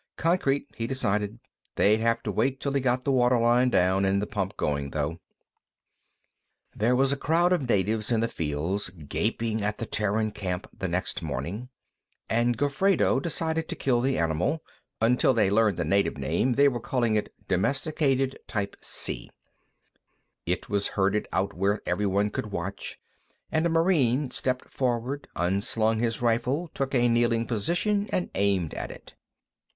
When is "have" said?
1.99-2.23